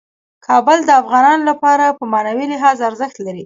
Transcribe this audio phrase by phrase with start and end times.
[0.47, 3.39] کابل د افغانانو لپاره په معنوي لحاظ ارزښت لري.